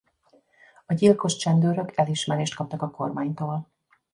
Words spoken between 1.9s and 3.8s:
elismerést kaptak a kormánytól.